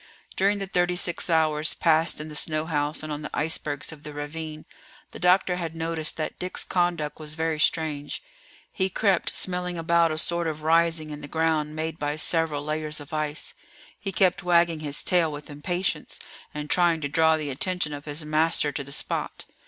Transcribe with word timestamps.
During 0.35 0.57
the 0.57 0.65
thirty 0.65 0.95
six 0.95 1.29
hours 1.29 1.75
passed 1.75 2.19
in 2.19 2.27
the 2.27 2.35
snow 2.35 2.65
house 2.65 3.03
and 3.03 3.13
on 3.13 3.21
the 3.21 3.29
icebergs 3.35 3.91
of 3.91 4.01
the 4.01 4.13
ravine, 4.15 4.65
the 5.11 5.19
doctor 5.19 5.57
had 5.57 5.75
noticed 5.75 6.17
that 6.17 6.39
Dick's 6.39 6.63
conduct 6.63 7.19
was 7.19 7.35
very 7.35 7.59
strange; 7.59 8.23
he 8.71 8.89
crept 8.89 9.35
smelling 9.35 9.77
about 9.77 10.11
a 10.11 10.17
sort 10.17 10.47
of 10.47 10.63
rising 10.63 11.11
in 11.11 11.21
the 11.21 11.27
ground 11.27 11.75
made 11.75 11.99
by 11.99 12.15
several 12.15 12.63
layers 12.63 12.99
of 12.99 13.13
ice; 13.13 13.53
he 13.99 14.11
kept 14.11 14.41
wagging 14.41 14.79
his 14.79 15.03
tail 15.03 15.31
with 15.31 15.51
impatience, 15.51 16.19
and 16.51 16.71
trying 16.71 16.99
to 17.01 17.07
draw 17.07 17.37
the 17.37 17.51
attention 17.51 17.93
of 17.93 18.05
his 18.05 18.25
master 18.25 18.71
to 18.71 18.83
the 18.83 18.91
spot. 18.91 19.45